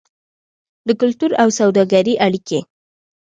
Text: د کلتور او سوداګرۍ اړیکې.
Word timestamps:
د 0.87 0.89
کلتور 1.01 1.31
او 1.41 1.47
سوداګرۍ 1.59 2.15
اړیکې. 2.25 2.59